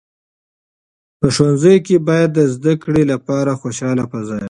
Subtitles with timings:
[1.19, 4.39] په ښوونځیو کې باید د زده کړې لپاره خوشاله فضا وي.